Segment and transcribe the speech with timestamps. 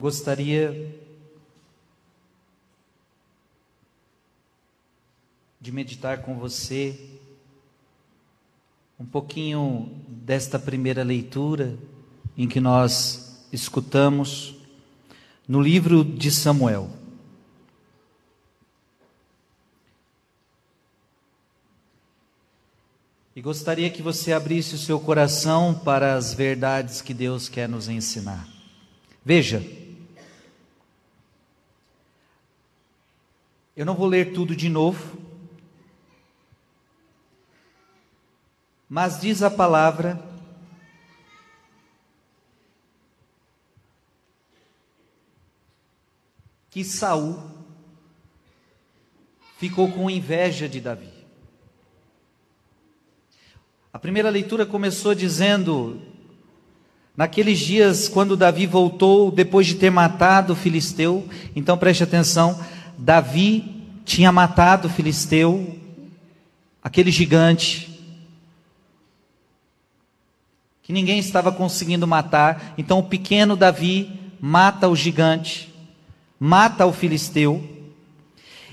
[0.00, 0.98] Gostaria
[5.60, 7.18] de meditar com você
[8.98, 11.76] um pouquinho desta primeira leitura
[12.34, 14.54] em que nós escutamos
[15.46, 16.88] no livro de Samuel.
[23.36, 27.86] E gostaria que você abrisse o seu coração para as verdades que Deus quer nos
[27.86, 28.48] ensinar.
[29.22, 29.79] Veja,
[33.76, 35.20] eu não vou ler tudo de novo,
[38.92, 40.20] Mas diz a palavra
[46.68, 47.38] que Saul
[49.58, 51.12] ficou com inveja de Davi.
[53.92, 56.02] A primeira leitura começou dizendo:
[57.16, 62.58] Naqueles dias, quando Davi voltou, depois de ter matado o filisteu, então preste atenção:
[63.00, 63.64] Davi
[64.04, 65.74] tinha matado o filisteu,
[66.82, 67.88] aquele gigante,
[70.82, 72.74] que ninguém estava conseguindo matar.
[72.76, 75.72] Então o pequeno Davi mata o gigante,
[76.38, 77.64] mata o filisteu.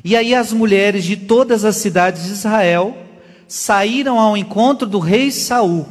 [0.04, 2.98] E aí as mulheres de todas as cidades de Israel
[3.48, 5.88] saíram ao encontro do rei Saul.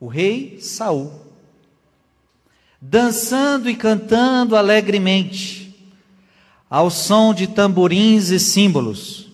[0.00, 1.25] O rei Saul,
[2.80, 5.74] dançando e cantando alegremente,
[6.68, 9.30] ao som de tamborins e símbolos.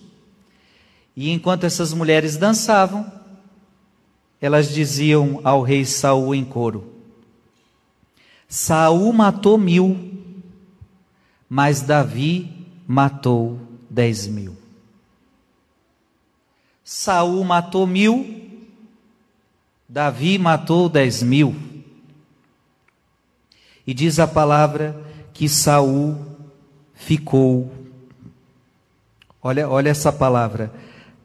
[1.15, 3.11] E enquanto essas mulheres dançavam,
[4.41, 6.93] elas diziam ao rei Saul em coro:
[8.47, 10.11] Saul matou mil,
[11.47, 12.51] mas Davi
[12.87, 14.57] matou dez mil.
[16.83, 18.49] Saul matou mil,
[19.87, 21.72] Davi matou dez mil.
[23.85, 24.95] E diz a palavra
[25.33, 26.17] que Saul
[26.93, 27.71] ficou.
[29.41, 30.71] Olha, olha essa palavra.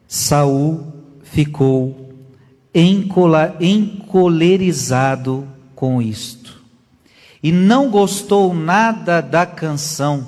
[0.07, 2.13] Saul ficou
[2.73, 6.59] encolerizado com isto.
[7.41, 10.27] E não gostou nada da canção,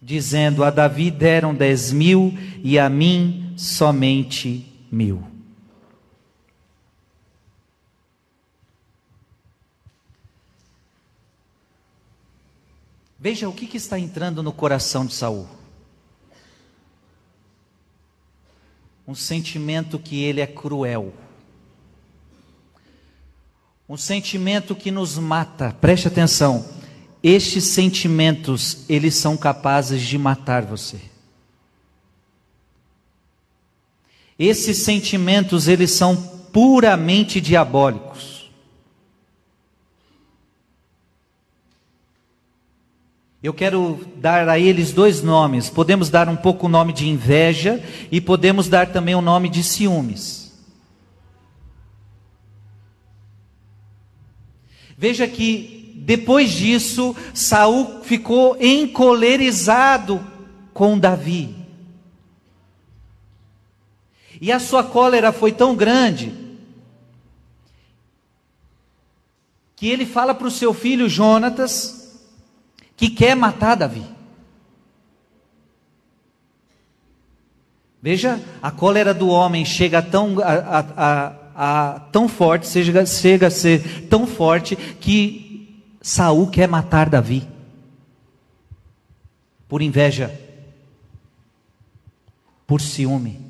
[0.00, 5.35] dizendo: A Davi deram dez mil e a mim somente mil.
[13.26, 15.48] Veja o que, que está entrando no coração de Saul.
[19.04, 21.12] um sentimento que ele é cruel.
[23.88, 25.76] Um sentimento que nos mata.
[25.80, 26.64] Preste atenção.
[27.20, 31.00] Estes sentimentos, eles são capazes de matar você.
[34.38, 36.14] Esses sentimentos, eles são
[36.52, 38.35] puramente diabólicos.
[43.46, 45.70] Eu quero dar a eles dois nomes.
[45.70, 47.80] Podemos dar um pouco o nome de inveja
[48.10, 50.52] e podemos dar também o nome de ciúmes.
[54.98, 60.26] Veja que depois disso, Saul ficou encolerizado
[60.74, 61.54] com Davi.
[64.40, 66.34] E a sua cólera foi tão grande
[69.76, 72.05] que ele fala para o seu filho Jonatas,
[72.96, 74.04] que quer matar Davi.
[78.00, 83.50] Veja, a cólera do homem chega tão, a, a, a, tão forte, chega, chega a
[83.50, 87.48] ser tão forte que Saul quer matar Davi
[89.68, 90.38] por inveja,
[92.66, 93.44] por ciúme.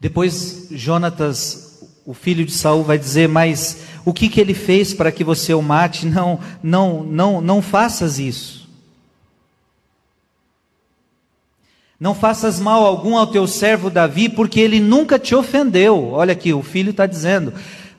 [0.00, 3.78] Depois Jonatas, o filho de Saul, vai dizer: Mas
[4.08, 6.06] o que, que ele fez para que você o mate?
[6.06, 8.66] Não, não, não, não faças isso.
[12.00, 16.12] Não faças mal algum ao teu servo Davi, porque ele nunca te ofendeu.
[16.12, 17.52] Olha aqui, o filho está dizendo.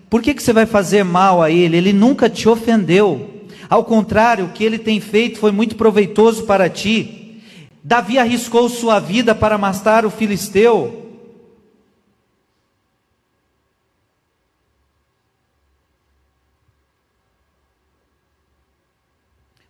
[0.10, 1.78] Por que, que você vai fazer mal a ele?
[1.78, 3.46] Ele nunca te ofendeu.
[3.70, 7.40] Ao contrário, o que ele tem feito foi muito proveitoso para ti.
[7.84, 10.99] Davi arriscou sua vida para matar o filisteu.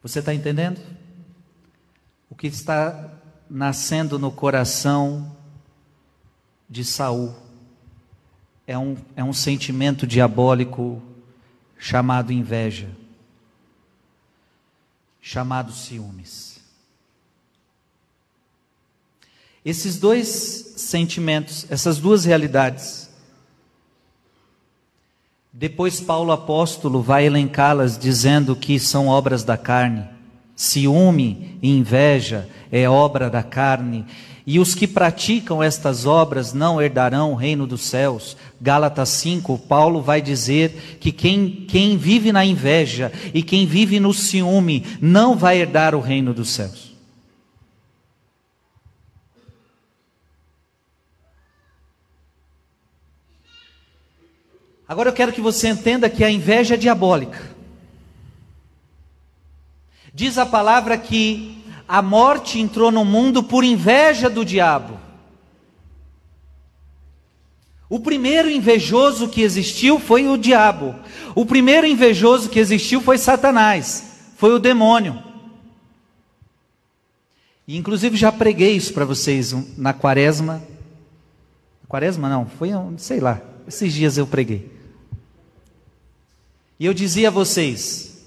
[0.01, 0.79] Você está entendendo?
[2.29, 3.11] O que está
[3.49, 5.35] nascendo no coração
[6.69, 7.35] de Saul
[8.65, 11.01] é um, é um sentimento diabólico
[11.77, 12.89] chamado inveja,
[15.19, 16.59] chamado ciúmes.
[19.65, 20.27] Esses dois
[20.77, 23.08] sentimentos, essas duas realidades.
[25.59, 30.05] Depois Paulo apóstolo vai elencá-las dizendo que são obras da carne.
[30.55, 34.05] Ciúme e inveja é obra da carne.
[34.47, 38.37] E os que praticam estas obras não herdarão o reino dos céus.
[38.61, 44.13] Gálatas 5, Paulo vai dizer que quem, quem vive na inveja e quem vive no
[44.13, 46.88] ciúme não vai herdar o reino dos céus.
[54.89, 57.39] Agora eu quero que você entenda que a inveja é diabólica.
[60.11, 64.99] Diz a palavra que a morte entrou no mundo por inveja do diabo.
[67.87, 70.95] O primeiro invejoso que existiu foi o diabo.
[71.35, 75.21] O primeiro invejoso que existiu foi Satanás, foi o demônio.
[77.67, 80.63] E inclusive já preguei isso para vocês na quaresma.
[81.87, 84.78] Quaresma não, foi, sei lá, esses dias eu preguei.
[86.79, 88.23] E eu dizia a vocês: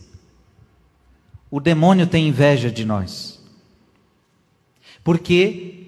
[1.50, 3.40] o demônio tem inveja de nós.
[5.02, 5.82] Porque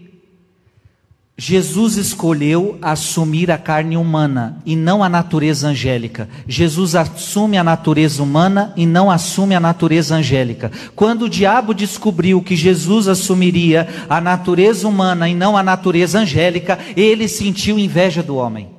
[1.36, 6.28] Jesus escolheu assumir a carne humana e não a natureza angélica.
[6.46, 10.70] Jesus assume a natureza humana e não assume a natureza angélica.
[10.94, 16.78] Quando o diabo descobriu que Jesus assumiria a natureza humana e não a natureza angélica,
[16.96, 18.73] ele sentiu inveja do homem.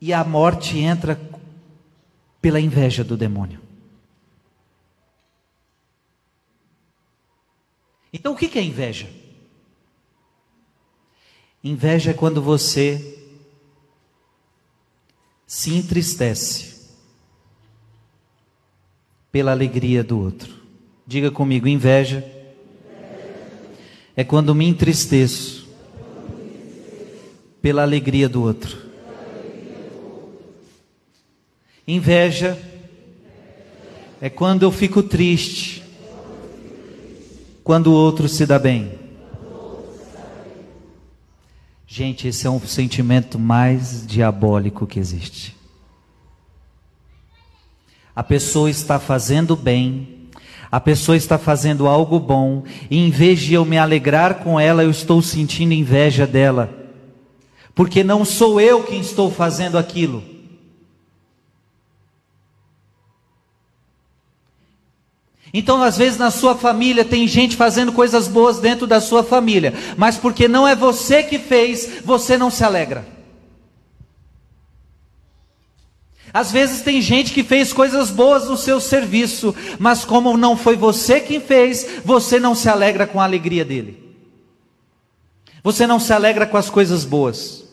[0.00, 1.20] E a morte entra
[2.40, 3.60] pela inveja do demônio.
[8.12, 9.08] Então o que é inveja?
[11.62, 13.18] Inveja é quando você
[15.46, 16.78] se entristece
[19.32, 20.54] pela alegria do outro.
[21.06, 22.24] Diga comigo, inveja
[24.16, 25.68] é quando me entristeço
[27.60, 28.87] pela alegria do outro.
[31.90, 32.58] Inveja
[34.20, 35.82] é quando eu fico triste,
[37.64, 38.92] quando o outro se dá bem.
[41.86, 45.56] Gente, esse é um sentimento mais diabólico que existe.
[48.14, 50.28] A pessoa está fazendo bem,
[50.70, 54.82] a pessoa está fazendo algo bom, e em vez de eu me alegrar com ela,
[54.82, 56.70] eu estou sentindo inveja dela,
[57.74, 60.37] porque não sou eu quem estou fazendo aquilo.
[65.52, 69.72] Então, às vezes, na sua família tem gente fazendo coisas boas dentro da sua família,
[69.96, 73.06] mas porque não é você que fez, você não se alegra.
[76.32, 80.76] Às vezes tem gente que fez coisas boas no seu serviço, mas como não foi
[80.76, 84.08] você quem fez, você não se alegra com a alegria dele.
[85.62, 87.64] Você não se alegra com as coisas boas.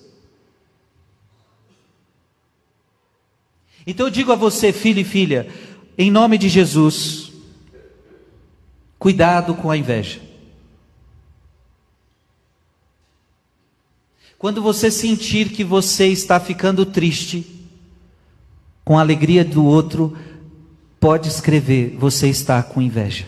[3.86, 5.48] Então eu digo a você, filho e filha,
[5.98, 7.25] em nome de Jesus,
[9.06, 10.20] Cuidado com a inveja.
[14.36, 17.46] Quando você sentir que você está ficando triste
[18.84, 20.18] com a alegria do outro,
[21.00, 23.28] pode escrever: você está com inveja.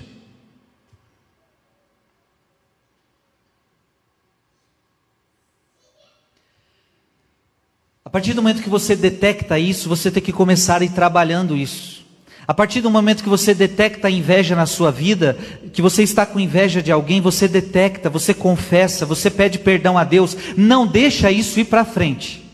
[8.04, 11.56] A partir do momento que você detecta isso, você tem que começar a ir trabalhando
[11.56, 12.07] isso.
[12.48, 15.38] A partir do momento que você detecta a inveja na sua vida,
[15.74, 20.06] que você está com inveja de alguém, você detecta, você confessa, você pede perdão a
[20.06, 22.48] Deus, não deixa isso ir para frente.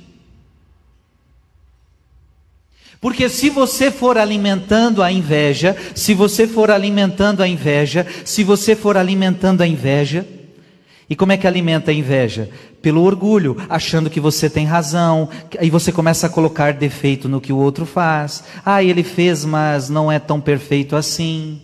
[3.00, 8.76] Porque se você for alimentando a inveja, se você for alimentando a inveja, se você
[8.76, 10.26] for alimentando a inveja,
[11.14, 12.50] e como é que alimenta a inveja?
[12.82, 15.30] Pelo orgulho, achando que você tem razão,
[15.60, 18.44] aí você começa a colocar defeito no que o outro faz.
[18.66, 21.62] Ah, ele fez, mas não é tão perfeito assim.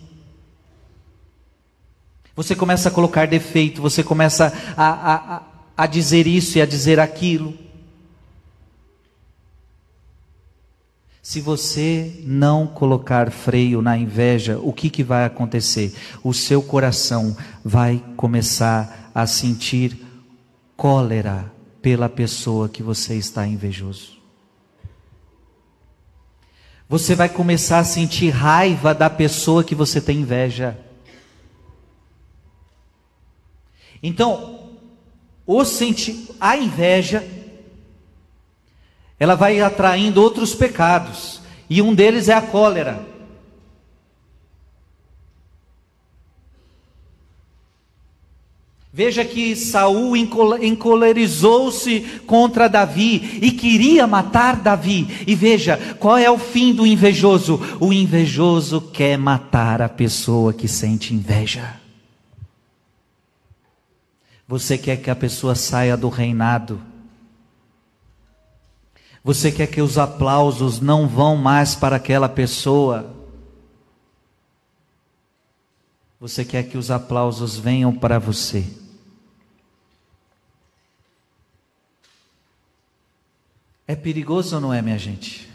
[2.36, 5.42] Você começa a colocar defeito, você começa a, a,
[5.76, 7.52] a dizer isso e a dizer aquilo.
[11.30, 15.94] Se você não colocar freio na inveja, o que, que vai acontecer?
[16.24, 19.96] O seu coração vai começar a sentir
[20.76, 21.48] cólera
[21.80, 24.18] pela pessoa que você está invejoso.
[26.88, 30.76] Você vai começar a sentir raiva da pessoa que você tem inveja.
[34.02, 34.68] Então,
[35.46, 37.24] o senti a inveja,
[39.20, 43.06] ela vai atraindo outros pecados, e um deles é a cólera.
[48.92, 55.24] Veja que Saul encolerizou-se contra Davi e queria matar Davi.
[55.26, 57.60] E veja, qual é o fim do invejoso?
[57.78, 61.78] O invejoso quer matar a pessoa que sente inveja.
[64.48, 66.89] Você quer que a pessoa saia do reinado
[69.22, 73.14] você quer que os aplausos não vão mais para aquela pessoa.
[76.18, 78.66] Você quer que os aplausos venham para você.
[83.86, 85.50] É perigoso ou não é, minha gente?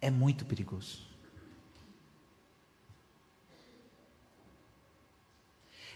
[0.00, 1.00] É muito perigoso.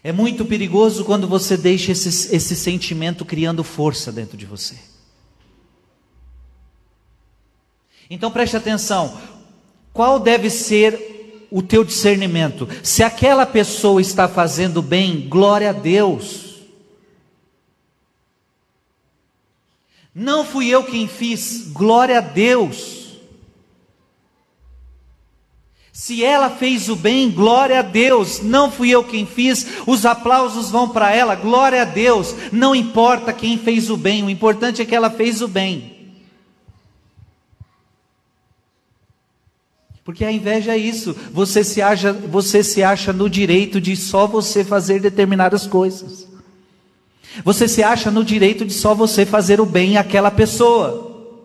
[0.03, 4.77] É muito perigoso quando você deixa esse, esse sentimento criando força dentro de você.
[8.09, 9.17] Então preste atenção:
[9.93, 11.17] qual deve ser
[11.49, 12.67] o teu discernimento.
[12.83, 16.45] Se aquela pessoa está fazendo bem, glória a Deus.
[20.13, 22.97] Não fui eu quem fiz, glória a Deus.
[25.91, 28.41] Se ela fez o bem, glória a Deus.
[28.41, 32.35] Não fui eu quem fiz, os aplausos vão para ela, glória a Deus.
[32.51, 35.96] Não importa quem fez o bem, o importante é que ela fez o bem.
[40.07, 41.13] Porque a inveja é isso.
[41.33, 46.25] Você se acha, você se acha no direito de só você fazer determinadas coisas.
[47.43, 51.35] Você se acha no direito de só você fazer o bem àquela pessoa.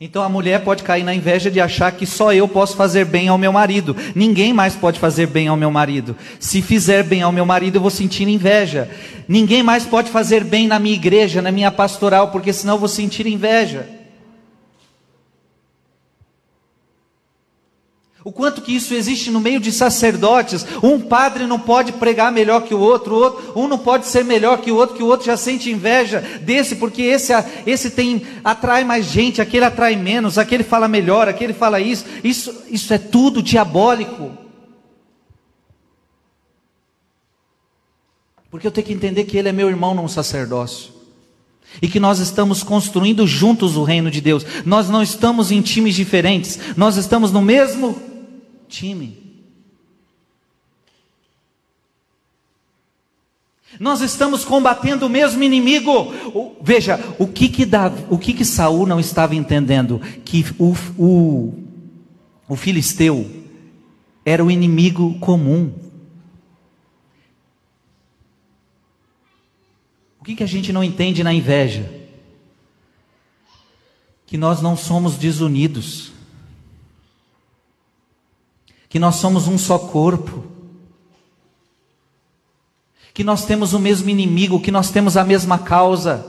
[0.00, 3.28] Então a mulher pode cair na inveja de achar que só eu posso fazer bem
[3.28, 3.96] ao meu marido.
[4.12, 6.16] Ninguém mais pode fazer bem ao meu marido.
[6.40, 8.90] Se fizer bem ao meu marido, eu vou sentir inveja.
[9.28, 12.88] Ninguém mais pode fazer bem na minha igreja, na minha pastoral, porque senão eu vou
[12.88, 14.02] sentir inveja.
[18.24, 20.64] O quanto que isso existe no meio de sacerdotes.
[20.82, 24.62] Um padre não pode pregar melhor que o outro, outro, um não pode ser melhor
[24.62, 27.34] que o outro, que o outro já sente inveja desse, porque esse,
[27.66, 32.06] esse tem atrai mais gente, aquele atrai menos, aquele fala melhor, aquele fala isso.
[32.24, 34.30] Isso, isso é tudo diabólico.
[38.50, 40.94] Porque eu tenho que entender que ele é meu irmão num sacerdócio.
[41.82, 44.46] E que nós estamos construindo juntos o reino de Deus.
[44.64, 48.13] Nós não estamos em times diferentes, nós estamos no mesmo
[48.68, 49.24] time.
[53.78, 56.12] Nós estamos combatendo o mesmo inimigo.
[56.62, 60.00] Veja, o que que, Davi, o que, que Saul não estava entendendo?
[60.24, 61.54] Que o, o,
[62.48, 63.28] o filisteu
[64.24, 65.72] era o inimigo comum.
[70.20, 71.92] O que, que a gente não entende na inveja?
[74.24, 76.13] Que nós não somos desunidos
[78.94, 80.44] que nós somos um só corpo,
[83.12, 86.24] que nós temos o mesmo inimigo, que nós temos a mesma causa.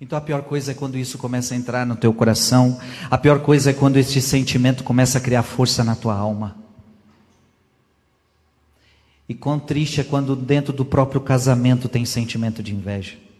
[0.00, 2.80] Então a pior coisa é quando isso começa a entrar no teu coração,
[3.10, 6.56] a pior coisa é quando este sentimento começa a criar força na tua alma.
[9.28, 13.31] E quão triste é quando dentro do próprio casamento tem sentimento de inveja.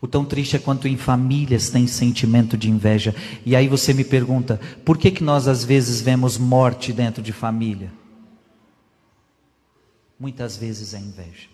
[0.00, 3.14] O tão triste é quanto em famílias tem sentimento de inveja.
[3.44, 7.32] E aí você me pergunta, por que, que nós às vezes vemos morte dentro de
[7.32, 7.90] família?
[10.18, 11.48] Muitas vezes é inveja.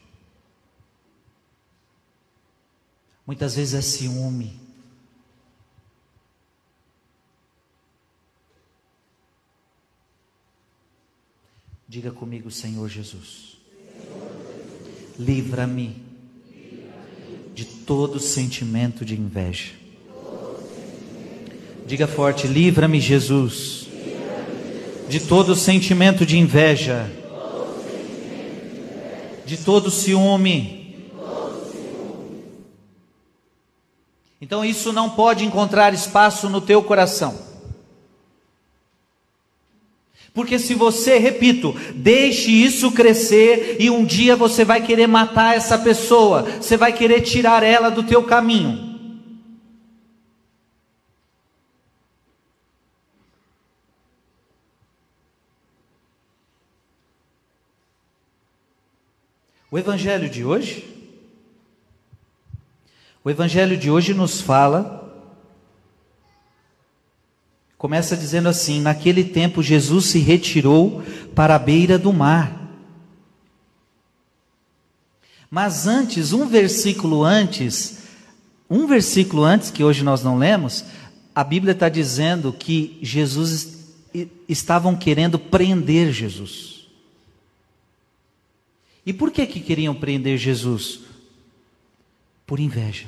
[3.27, 4.61] Muitas vezes é ciúme.
[11.87, 13.57] Diga comigo, Senhor Jesus.
[15.19, 16.10] Livra-me
[17.61, 19.73] de todo sentimento de inveja.
[21.85, 23.87] Diga forte: livra-me, Jesus,
[25.07, 27.13] de todo sentimento de inveja,
[29.45, 31.05] de todo ciúme.
[34.41, 37.50] Então isso não pode encontrar espaço no teu coração.
[40.33, 45.79] Porque se você, repito, deixe isso crescer e um dia você vai querer matar essa
[45.79, 48.89] pessoa, você vai querer tirar ela do teu caminho.
[59.73, 60.91] O evangelho de hoje
[63.23, 65.00] O evangelho de hoje nos fala
[67.81, 71.03] Começa dizendo assim: Naquele tempo Jesus se retirou
[71.35, 72.71] para a beira do mar.
[75.51, 78.01] Mas antes, um versículo antes,
[78.69, 80.85] um versículo antes, que hoje nós não lemos,
[81.35, 83.79] a Bíblia está dizendo que Jesus
[84.47, 86.87] estavam querendo prender Jesus.
[89.07, 91.01] E por que que queriam prender Jesus?
[92.47, 93.07] Por inveja.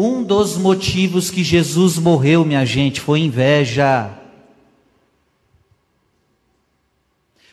[0.00, 4.08] Um dos motivos que Jesus morreu, minha gente, foi inveja.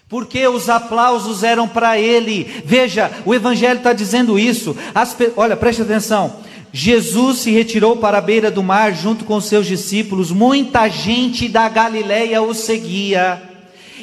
[0.08, 2.44] Porque os aplausos eram para ele.
[2.64, 4.78] Veja, o Evangelho está dizendo isso.
[4.94, 6.36] As, olha, preste atenção.
[6.72, 10.30] Jesus se retirou para a beira do mar junto com seus discípulos.
[10.30, 13.55] Muita gente da Galileia o seguia.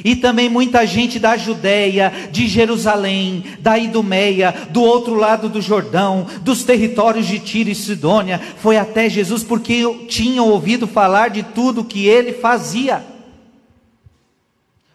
[0.04, 6.26] E também muita gente da Judéia, de Jerusalém, da Idumeia, do outro lado do Jordão,
[6.42, 11.84] dos territórios de Tiro e Sidônia, foi até Jesus porque tinham ouvido falar de tudo
[11.84, 13.04] que ele fazia.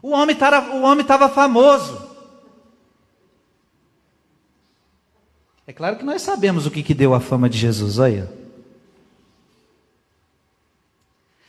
[0.01, 2.07] O homem estava famoso.
[5.65, 8.31] É claro que nós sabemos o que, que deu a fama de Jesus, olha.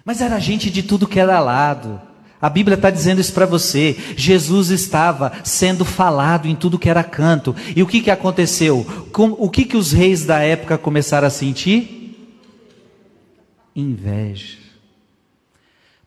[0.04, 2.07] Mas era gente de tudo que era lado.
[2.40, 3.96] A Bíblia está dizendo isso para você.
[4.16, 7.54] Jesus estava sendo falado em tudo que era canto.
[7.74, 8.86] E o que, que aconteceu?
[9.12, 12.34] Com, o que, que os reis da época começaram a sentir?
[13.74, 14.58] Inveja.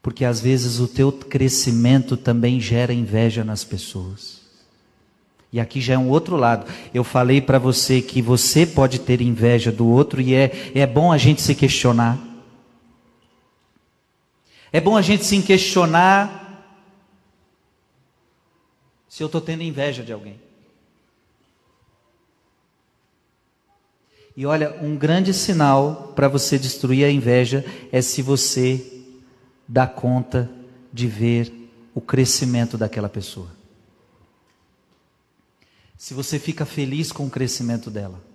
[0.01, 4.41] Porque às vezes o teu crescimento também gera inveja nas pessoas.
[5.53, 6.65] E aqui já é um outro lado.
[6.93, 11.11] Eu falei para você que você pode ter inveja do outro e é, é bom
[11.11, 12.30] a gente se questionar.
[14.74, 16.42] É bom a gente se questionar
[19.10, 20.40] se eu estou tendo inveja de alguém.
[24.36, 29.04] E olha, um grande sinal para você destruir a inveja é se você
[29.68, 30.50] dá conta
[30.94, 31.51] de ver
[31.94, 33.51] o crescimento daquela pessoa.
[35.98, 38.30] Se você fica feliz com o crescimento dela.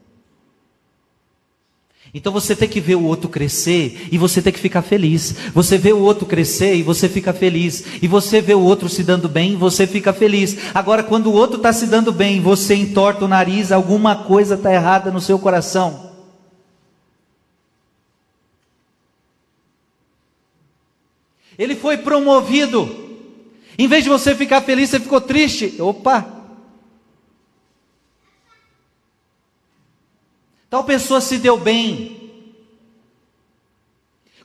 [2.16, 5.34] Então você tem que ver o outro crescer e você tem que ficar feliz.
[5.52, 7.84] Você vê o outro crescer e você fica feliz.
[8.00, 10.56] E você vê o outro se dando bem e você fica feliz.
[10.72, 14.72] Agora, quando o outro está se dando bem você entorta o nariz, alguma coisa está
[14.72, 16.10] errada no seu coração.
[21.58, 22.88] Ele foi promovido.
[23.78, 25.74] Em vez de você ficar feliz, você ficou triste.
[25.78, 26.35] Opa!
[30.68, 32.26] Tal pessoa se deu bem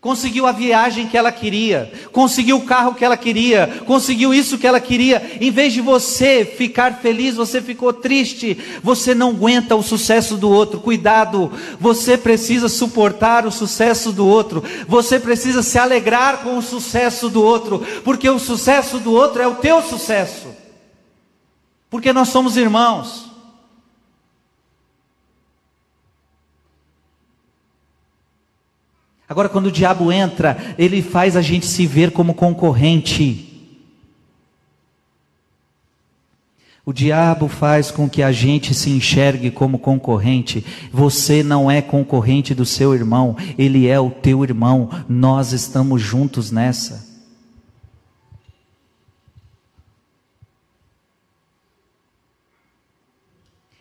[0.02, 4.66] conseguiu a viagem que ela queria, conseguiu o carro que ela queria, conseguiu isso que
[4.66, 5.38] ela queria.
[5.40, 8.58] Em vez de você ficar feliz, você ficou triste.
[8.82, 10.80] Você não aguenta o sucesso do outro.
[10.80, 14.64] Cuidado, você precisa suportar o sucesso do outro.
[14.88, 19.48] Você precisa se alegrar com o sucesso do outro, porque o sucesso do outro é
[19.48, 20.48] o teu sucesso.
[21.92, 23.31] Porque nós somos irmãos.
[29.32, 33.48] Agora, quando o diabo entra, ele faz a gente se ver como concorrente.
[36.86, 40.66] O diabo faz com que a gente se enxergue como concorrente.
[40.92, 44.90] Você não é concorrente do seu irmão, ele é o teu irmão.
[45.08, 47.10] Nós estamos juntos nessa.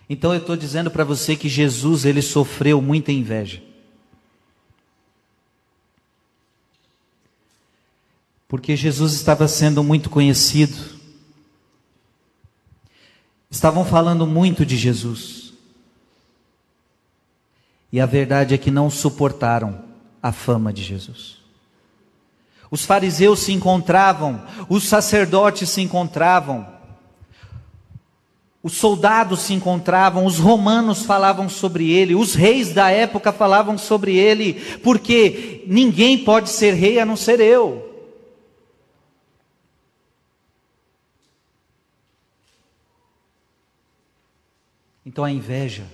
[0.09, 3.69] Então eu estou dizendo para você que Jesus ele sofreu muita inveja.
[8.51, 10.77] Porque Jesus estava sendo muito conhecido.
[13.49, 15.53] Estavam falando muito de Jesus.
[17.93, 19.85] E a verdade é que não suportaram
[20.21, 21.37] a fama de Jesus.
[22.73, 26.67] Os fariseus se encontravam, os sacerdotes se encontravam,
[28.65, 34.17] os soldados se encontravam, os romanos falavam sobre ele, os reis da época falavam sobre
[34.17, 37.90] ele, porque ninguém pode ser rei a não ser eu.
[45.11, 45.85] Então a inveja,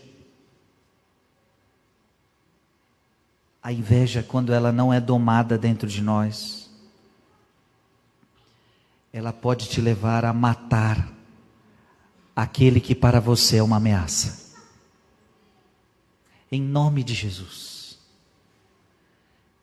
[3.62, 6.70] a inveja, quando ela não é domada dentro de nós,
[9.10, 11.10] ela pode te levar a matar
[12.36, 14.54] aquele que para você é uma ameaça.
[16.52, 17.98] Em nome de Jesus.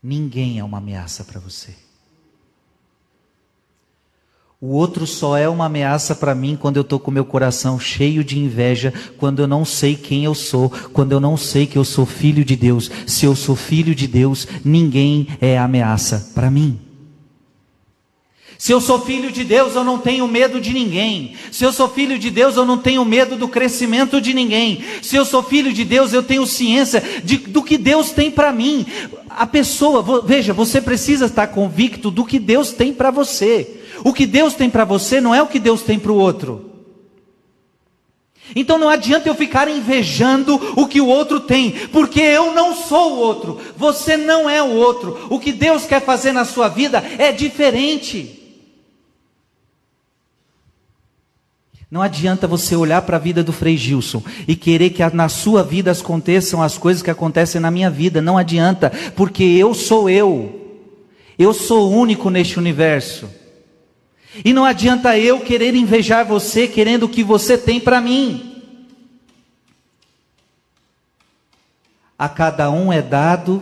[0.02, 1.78] Ninguém é uma ameaça para você.
[4.66, 8.24] O outro só é uma ameaça para mim quando eu estou com meu coração cheio
[8.24, 11.84] de inveja, quando eu não sei quem eu sou, quando eu não sei que eu
[11.84, 12.90] sou filho de Deus.
[13.06, 16.80] Se eu sou filho de Deus, ninguém é ameaça para mim.
[18.58, 21.36] Se eu sou filho de Deus, eu não tenho medo de ninguém.
[21.52, 24.82] Se eu sou filho de Deus, eu não tenho medo do crescimento de ninguém.
[25.02, 28.54] Se eu sou filho de Deus, eu tenho ciência de, do que Deus tem para
[28.54, 28.86] mim.
[29.30, 33.83] A pessoa, veja, você precisa estar convicto do que Deus tem para você.
[34.04, 36.72] O que Deus tem para você não é o que Deus tem para o outro.
[38.56, 43.14] Então não adianta eu ficar invejando o que o outro tem, porque eu não sou
[43.14, 45.28] o outro, você não é o outro.
[45.30, 48.40] O que Deus quer fazer na sua vida é diferente.
[51.90, 55.64] Não adianta você olhar para a vida do Frei Gilson e querer que na sua
[55.64, 58.20] vida aconteçam as coisas que acontecem na minha vida.
[58.20, 60.82] Não adianta, porque eu sou eu.
[61.38, 63.30] Eu sou único neste universo.
[64.44, 68.50] E não adianta eu querer invejar você, querendo o que você tem para mim.
[72.18, 73.62] A cada um é dado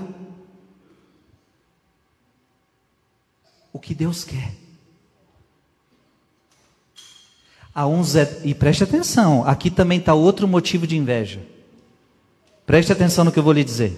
[3.74, 4.54] o que Deus quer.
[7.74, 11.42] A uns é, e preste atenção, aqui também está outro motivo de inveja.
[12.66, 13.98] Preste atenção no que eu vou lhe dizer.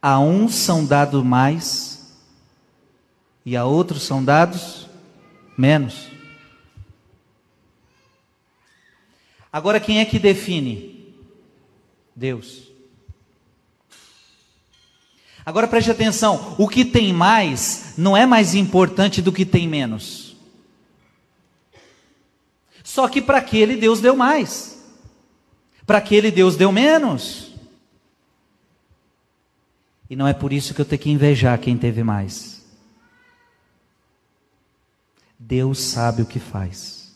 [0.00, 1.91] A uns são dados mais
[3.44, 4.86] e a outros são dados
[5.56, 6.08] menos.
[9.52, 11.14] Agora quem é que define?
[12.14, 12.70] Deus.
[15.44, 20.36] Agora preste atenção: o que tem mais não é mais importante do que tem menos.
[22.82, 24.82] Só que para aquele Deus deu mais,
[25.86, 27.52] para aquele Deus deu menos.
[30.08, 32.61] E não é por isso que eu tenho que invejar quem teve mais.
[35.52, 37.12] Deus sabe o que faz.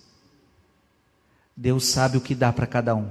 [1.57, 3.09] Deus sabe o que dá para cada um.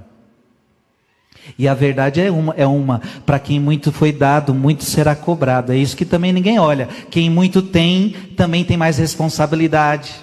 [1.57, 5.73] E a verdade é uma, é uma, para quem muito foi dado, muito será cobrado.
[5.73, 6.85] É isso que também ninguém olha.
[7.09, 10.13] Quem muito tem, também tem mais responsabilidade.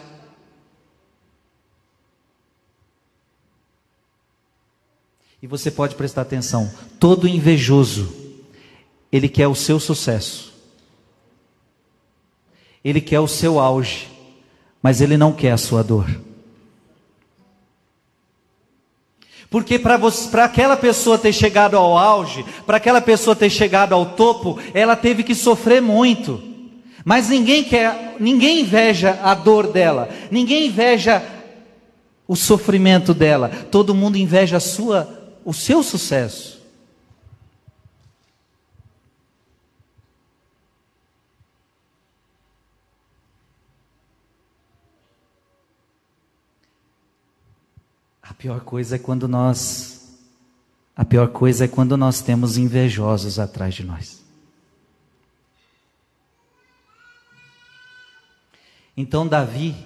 [5.43, 8.39] E você pode prestar atenção: todo invejoso,
[9.11, 10.55] ele quer o seu sucesso,
[12.85, 14.12] ele quer o seu auge,
[14.83, 16.07] mas ele não quer a sua dor.
[19.49, 24.59] Porque para aquela pessoa ter chegado ao auge, para aquela pessoa ter chegado ao topo,
[24.73, 26.43] ela teve que sofrer muito.
[27.05, 31.23] Mas ninguém quer, ninguém inveja a dor dela, ninguém inveja
[32.27, 33.51] o sofrimento dela.
[33.71, 36.62] Todo mundo inveja sua o seu sucesso.
[48.43, 50.19] Pior coisa é quando nós
[50.97, 54.21] a pior coisa é quando nós temos invejosos atrás de nós.
[58.97, 59.77] Então Davi,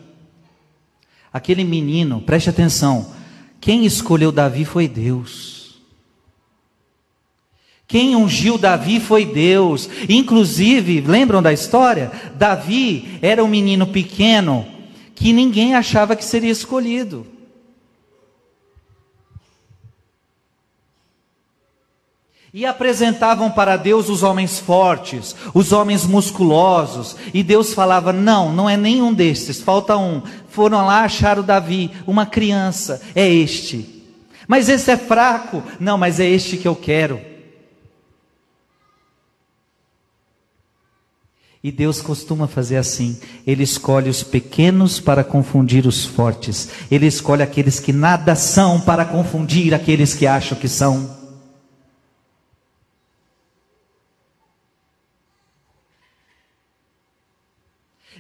[1.31, 3.13] aquele menino, preste atenção,
[3.61, 5.79] quem escolheu Davi foi Deus.
[7.87, 9.87] Quem ungiu Davi foi Deus.
[10.09, 12.11] Inclusive, lembram da história?
[12.35, 14.67] Davi era um menino pequeno
[15.15, 17.36] que ninguém achava que seria escolhido.
[22.57, 28.67] E apresentavam para Deus os homens fortes, os homens musculosos, e Deus falava: Não, não
[28.67, 30.23] é nenhum destes, falta um.
[30.49, 34.03] Foram lá, acharam Davi, uma criança, é este.
[34.49, 37.21] Mas esse é fraco, não, mas é este que eu quero.
[41.63, 47.43] E Deus costuma fazer assim: Ele escolhe os pequenos para confundir os fortes, Ele escolhe
[47.43, 51.16] aqueles que nada são para confundir aqueles que acham que são.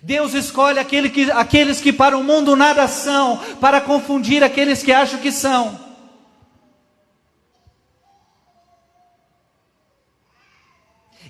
[0.06, 4.92] Deus escolhe aquele que, aqueles que para o mundo nada são, para confundir aqueles que
[4.92, 5.80] acham que são.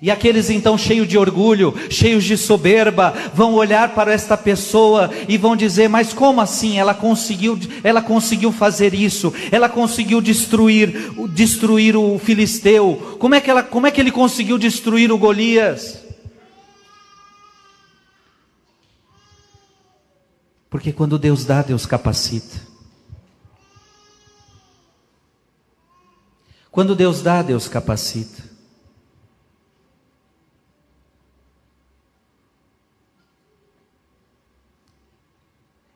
[0.03, 5.39] E aqueles então cheios de orgulho, cheios de soberba, vão olhar para esta pessoa e
[5.39, 6.79] vão dizer: "Mas como assim?
[6.79, 9.33] Ela conseguiu, ela conseguiu fazer isso?
[9.51, 13.17] Ela conseguiu destruir, destruir o filisteu?
[13.19, 16.06] Como é que ela, como é que ele conseguiu destruir o Golias?"
[20.77, 22.61] Porque quando Deus dá, Deus capacita.
[26.71, 28.43] Quando Deus dá, Deus capacita.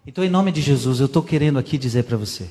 [0.06, 2.48] Então, em nome de Jesus, eu estou querendo aqui dizer para você.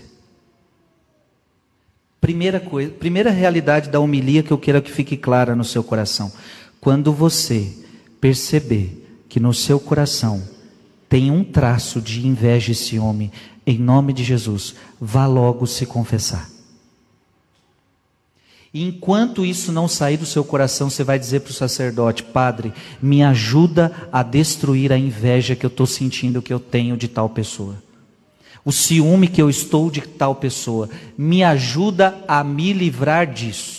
[2.21, 6.31] Primeira coisa, primeira realidade da homilia que eu quero que fique clara no seu coração.
[6.79, 7.75] Quando você
[8.21, 10.58] perceber que no seu coração
[11.09, 13.31] tem um traço de inveja e ciúme,
[13.65, 16.47] em nome de Jesus, vá logo se confessar.
[18.71, 22.71] E enquanto isso não sair do seu coração, você vai dizer para o sacerdote: Padre,
[23.01, 27.29] me ajuda a destruir a inveja que eu estou sentindo que eu tenho de tal
[27.29, 27.81] pessoa.
[28.63, 30.87] O ciúme que eu estou de tal pessoa.
[31.17, 33.78] Me ajuda a me livrar disso.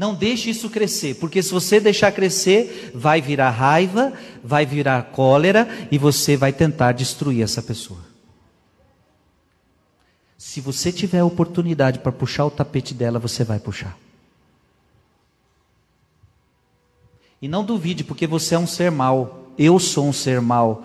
[0.00, 5.68] Não deixe isso crescer, porque se você deixar crescer, vai virar raiva, vai virar cólera
[5.92, 8.00] e você vai tentar destruir essa pessoa.
[10.38, 13.94] Se você tiver oportunidade para puxar o tapete dela, você vai puxar.
[17.42, 20.82] E não duvide, porque você é um ser mau, eu sou um ser mau.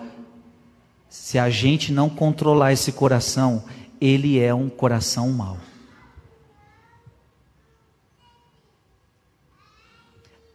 [1.08, 3.64] Se a gente não controlar esse coração,
[3.98, 5.56] ele é um coração mau.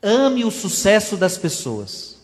[0.01, 2.19] Ame o sucesso das pessoas.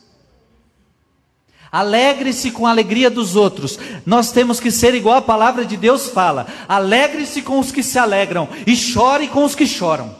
[1.71, 3.77] Alegre-se com a alegria dos outros.
[4.05, 6.47] Nós temos que ser igual a palavra de Deus fala.
[6.67, 10.15] Alegre-se com os que se alegram e chore com os que choram.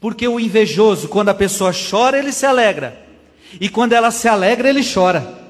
[0.00, 3.06] Porque o invejoso, quando a pessoa chora, ele se alegra.
[3.60, 5.43] E quando ela se alegra, ele chora.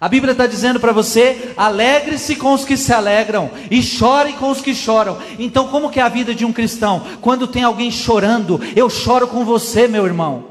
[0.00, 4.50] A Bíblia está dizendo para você: alegre-se com os que se alegram e chore com
[4.50, 5.18] os que choram.
[5.38, 7.04] Então, como que é a vida de um cristão?
[7.20, 10.46] Quando tem alguém chorando, eu choro com você, meu irmão.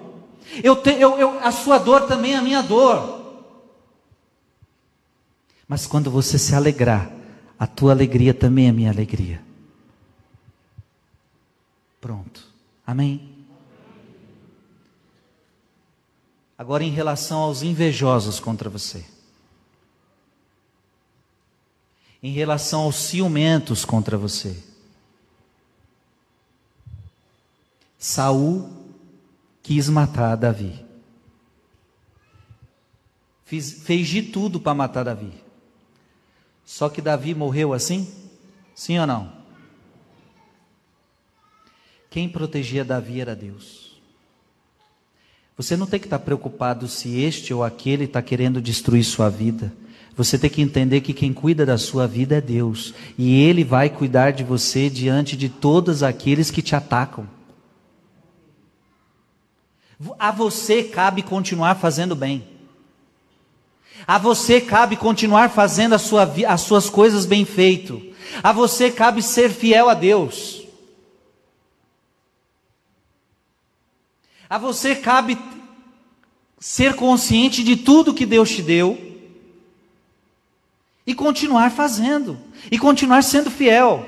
[0.64, 3.16] Eu te, eu, eu, a sua dor também é a minha dor.
[5.68, 7.12] Mas quando você se alegrar,
[7.58, 9.42] a tua alegria também é a minha alegria.
[12.02, 12.44] Pronto.
[12.86, 13.30] Amém?
[16.58, 19.17] Agora, em relação aos invejosos contra você
[22.22, 24.58] em relação aos ciumentos contra você.
[27.98, 28.70] Saul
[29.62, 30.86] quis matar Davi.
[33.46, 35.34] Fiz, fez de tudo para matar Davi.
[36.66, 38.12] Só que Davi morreu assim?
[38.76, 39.32] Sim ou não?
[42.10, 44.02] Quem protegia Davi era Deus.
[45.56, 49.74] Você não tem que estar preocupado se este ou aquele está querendo destruir sua vida.
[50.18, 52.92] Você tem que entender que quem cuida da sua vida é Deus.
[53.20, 57.30] E Ele vai cuidar de você diante de todos aqueles que te atacam.
[60.18, 62.48] A você cabe continuar fazendo bem.
[64.08, 68.02] A você cabe continuar fazendo sua, as suas coisas bem feito.
[68.42, 70.64] A você cabe ser fiel a Deus.
[74.50, 75.38] A você cabe
[76.60, 79.08] ser consciente de tudo que Deus te deu
[81.08, 82.38] e continuar fazendo,
[82.70, 84.06] e continuar sendo fiel.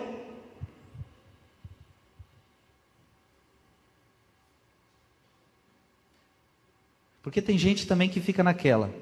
[7.23, 8.93] Porque tem gente também que fica naquela.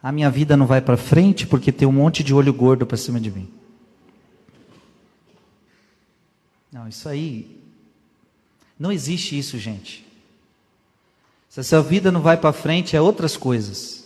[0.00, 2.96] A minha vida não vai para frente porque tem um monte de olho gordo para
[2.96, 3.52] cima de mim.
[6.70, 7.60] Não, isso aí.
[8.78, 10.06] Não existe isso, gente.
[11.48, 13.99] Se a sua vida não vai para frente, é outras coisas.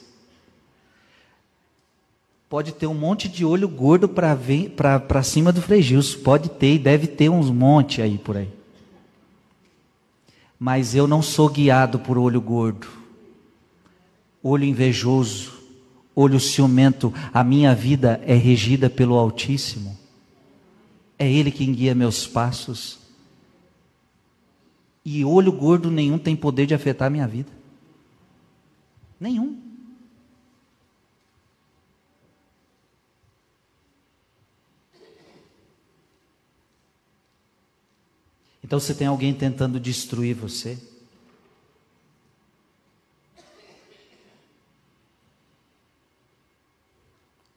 [2.55, 5.83] Pode ter um monte de olho gordo para cima do Frei.
[6.23, 8.49] Pode ter e deve ter uns monte aí por aí.
[10.57, 12.87] Mas eu não sou guiado por olho gordo,
[14.41, 15.53] olho invejoso,
[16.15, 17.13] olho ciumento.
[17.33, 19.99] A minha vida é regida pelo Altíssimo.
[21.19, 23.01] É Ele quem guia meus passos.
[25.05, 27.51] E olho gordo nenhum tem poder de afetar a minha vida.
[29.19, 29.64] Nenhum.
[38.65, 40.79] Então você tem alguém tentando destruir você?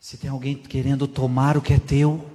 [0.02, 2.30] Se tem alguém querendo tomar o que é teu,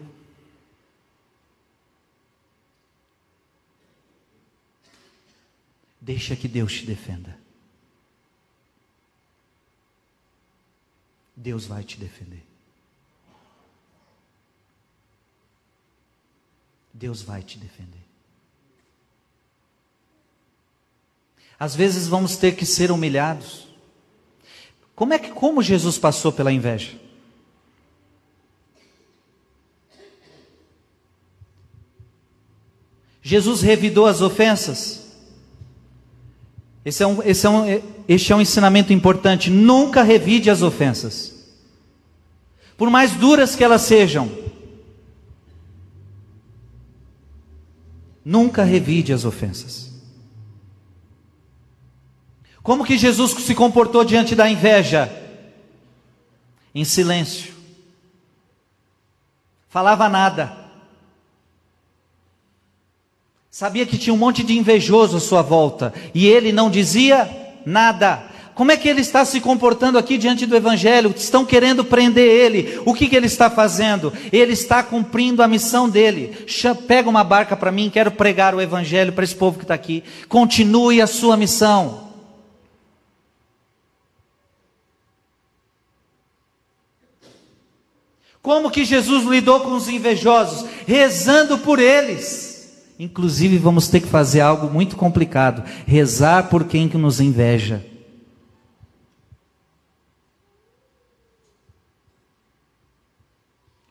[6.00, 7.38] deixa que Deus te defenda.
[11.36, 12.42] Deus vai te defender.
[16.94, 18.11] Deus vai te defender.
[21.62, 23.68] Às vezes vamos ter que ser humilhados.
[24.96, 26.98] Como é que como Jesus passou pela inveja?
[33.22, 35.12] Jesus revidou as ofensas.
[36.84, 37.62] Esse é, um, esse, é um,
[38.08, 39.48] este é um ensinamento importante.
[39.48, 41.32] Nunca revide as ofensas.
[42.76, 44.36] por mais duras que elas sejam,
[48.24, 49.91] nunca revide as ofensas.
[52.62, 55.10] Como que Jesus se comportou diante da inveja?
[56.74, 57.52] Em silêncio.
[59.68, 60.62] Falava nada.
[63.50, 67.28] Sabia que tinha um monte de invejoso à sua volta e ele não dizia
[67.66, 68.30] nada.
[68.54, 71.12] Como é que ele está se comportando aqui diante do Evangelho?
[71.16, 72.80] Estão querendo prender ele.
[72.84, 74.12] O que, que ele está fazendo?
[74.30, 76.46] Ele está cumprindo a missão dele.
[76.86, 80.04] Pega uma barca para mim, quero pregar o Evangelho para esse povo que está aqui.
[80.28, 82.11] Continue a sua missão.
[88.42, 90.68] Como que Jesus lidou com os invejosos?
[90.84, 92.52] Rezando por eles.
[92.98, 97.86] Inclusive, vamos ter que fazer algo muito complicado: rezar por quem que nos inveja.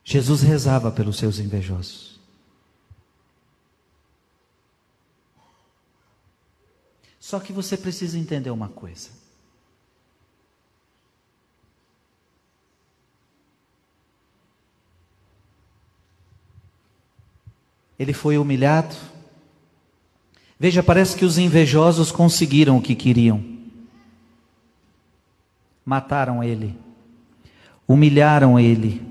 [0.04, 2.20] Jesus rezava pelos seus invejosos.
[7.18, 9.21] Só que você precisa entender uma coisa.
[18.02, 18.96] Ele foi humilhado.
[20.60, 23.46] Veja, parece que os invejosos conseguiram o que queriam.
[25.86, 26.76] Mataram ele,
[27.88, 29.06] humilharam ele.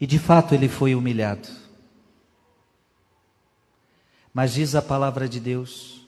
[0.00, 1.48] E de fato ele foi humilhado.
[4.34, 6.04] Mas diz a palavra de Deus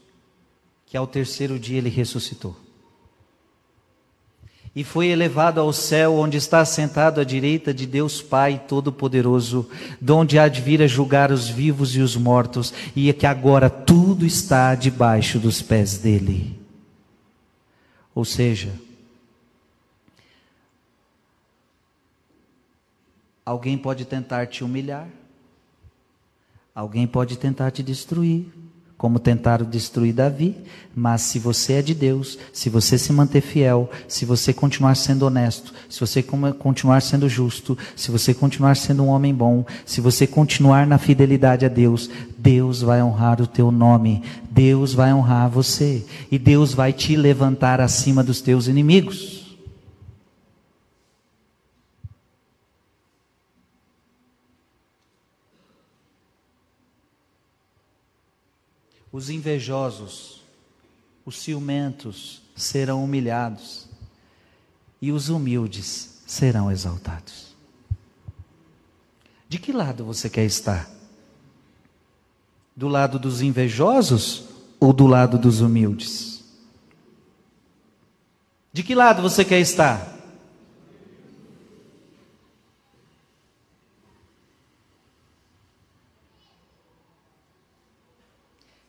[0.86, 2.61] que ao terceiro dia ele ressuscitou
[4.74, 9.68] e foi elevado ao céu, onde está sentado à direita de Deus Pai Todo-Poderoso,
[10.00, 13.68] donde há de vir a julgar os vivos e os mortos, e é que agora
[13.68, 16.58] tudo está debaixo dos pés dele.
[18.14, 18.72] Ou seja,
[23.44, 25.08] alguém pode tentar te humilhar,
[26.74, 28.46] alguém pode tentar te destruir,
[29.02, 30.54] como tentaram destruir Davi,
[30.94, 35.26] mas se você é de Deus, se você se manter fiel, se você continuar sendo
[35.26, 40.24] honesto, se você continuar sendo justo, se você continuar sendo um homem bom, se você
[40.24, 46.04] continuar na fidelidade a Deus, Deus vai honrar o teu nome, Deus vai honrar você
[46.30, 49.41] e Deus vai te levantar acima dos teus inimigos.
[59.12, 60.42] Os invejosos,
[61.24, 63.86] os ciumentos serão humilhados
[65.00, 67.54] e os humildes serão exaltados.
[69.48, 70.88] De que lado você quer estar?
[72.74, 74.44] Do lado dos invejosos
[74.80, 76.42] ou do lado dos humildes?
[78.72, 80.11] De que lado você quer estar?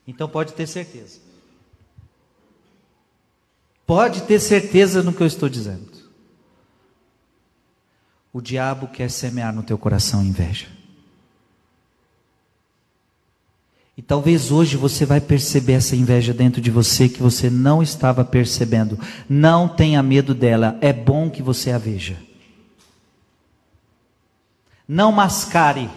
[0.08, 1.20] Então pode ter certeza.
[3.86, 5.92] Pode ter certeza no que eu estou dizendo.
[8.32, 10.68] O diabo quer semear no teu coração inveja.
[13.96, 18.26] E talvez hoje você vai perceber essa inveja dentro de você que você não estava
[18.26, 19.00] percebendo.
[19.30, 22.18] Não tenha medo dela, é bom que você a veja.
[24.88, 25.90] Não mascare.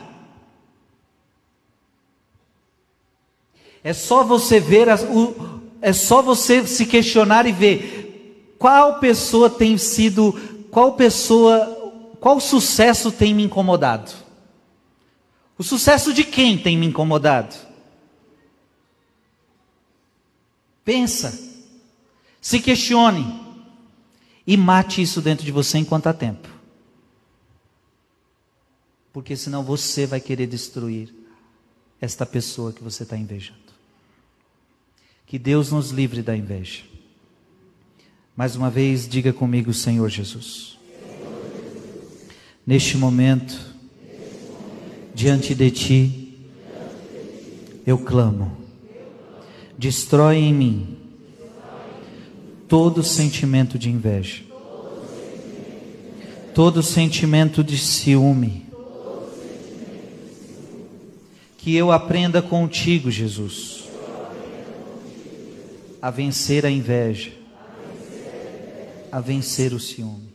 [3.87, 9.49] É só você ver, as, o, é só você se questionar e ver qual pessoa
[9.49, 10.33] tem sido,
[10.73, 14.11] qual pessoa, qual sucesso tem me incomodado.
[15.57, 17.55] O sucesso de quem tem me incomodado?
[20.85, 21.39] Pensa,
[22.41, 23.41] se questione
[24.45, 26.49] e mate isso dentro de você enquanto há tempo.
[29.13, 31.15] Porque senão você vai querer destruir
[32.01, 33.66] esta pessoa que você está invejando.
[35.27, 36.83] Que Deus nos livre da inveja.
[38.37, 40.79] Mais uma vez, diga comigo, Senhor Jesus.
[42.65, 43.59] Neste momento,
[45.13, 46.39] diante de Ti,
[47.85, 48.57] eu clamo.
[49.77, 50.97] Destrói em mim
[52.69, 54.45] todo sentimento de inveja,
[56.55, 58.65] todo sentimento de ciúme.
[61.59, 63.76] Que eu aprenda contigo, Jesus
[66.07, 67.33] a vencer a inveja,
[69.11, 70.33] a vencer o ciúme.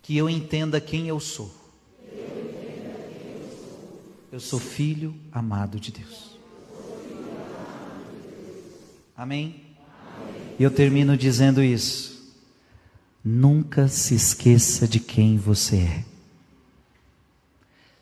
[0.00, 1.52] Que eu entenda quem eu sou.
[4.30, 6.38] Eu sou filho amado de Deus.
[9.16, 9.60] Amém?
[10.56, 12.32] E eu termino dizendo isso.
[13.24, 16.04] Nunca se esqueça de quem você é.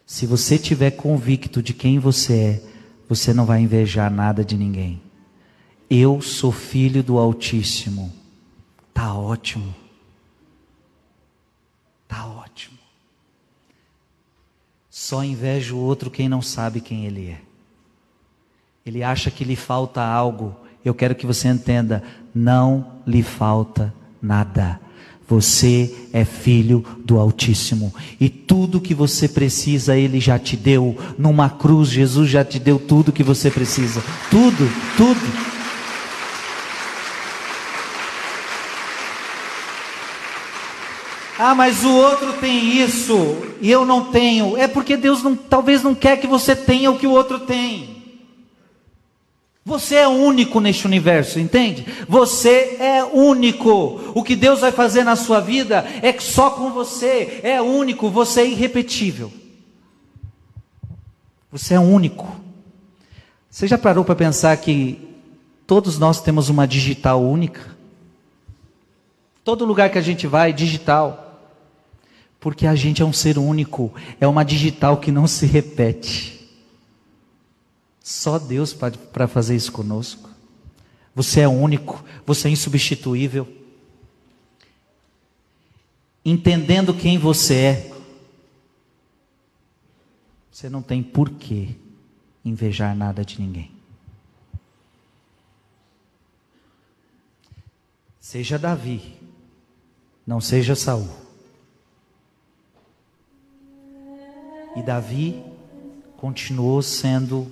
[0.05, 2.63] Se você tiver convicto de quem você é,
[3.09, 5.01] você não vai invejar nada de ninguém.
[5.89, 8.13] Eu sou filho do Altíssimo.
[8.93, 9.75] Tá ótimo.
[12.09, 12.79] Tá ótimo.
[14.91, 17.41] Só inveja o outro quem não sabe quem ele é.
[18.87, 20.55] Ele acha que lhe falta algo.
[20.85, 22.03] Eu quero que você entenda,
[22.35, 24.81] não lhe falta nada.
[25.27, 27.95] Você é filho do Altíssimo.
[28.21, 30.97] E tudo que você precisa, Ele já te deu.
[31.19, 34.03] Numa cruz, Jesus já te deu tudo que você precisa.
[34.31, 35.54] Tudo, tudo.
[41.39, 43.17] Ah, mas o outro tem isso
[43.61, 44.57] e eu não tenho.
[44.57, 47.95] É porque Deus não, talvez não quer que você tenha o que o outro tem.
[49.65, 51.87] Você é único neste universo, entende?
[52.07, 54.13] Você é único.
[54.15, 57.41] O que Deus vai fazer na sua vida é só com você.
[57.43, 59.33] É único, você é irrepetível.
[61.51, 62.41] Você é único.
[63.51, 64.99] Você já parou para pensar que
[65.67, 67.75] todos nós temos uma digital única?
[69.43, 71.24] Todo lugar que a gente vai, digital.
[72.45, 73.91] Porque a gente é um ser único,
[74.21, 76.47] é uma digital que não se repete.
[78.03, 80.29] Só Deus para fazer isso conosco.
[81.15, 83.49] Você é único, você é insubstituível.
[86.23, 87.93] Entendendo quem você é,
[90.53, 91.75] você não tem por que
[92.45, 93.73] invejar nada de ninguém.
[98.21, 99.17] Seja Davi,
[100.27, 101.24] não seja Saul.
[104.77, 105.43] E Davi
[106.17, 107.47] continuou sendo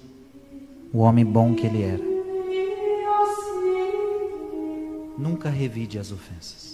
[0.92, 2.02] o homem bom que ele era.
[5.18, 6.71] Nunca revide as ofensas.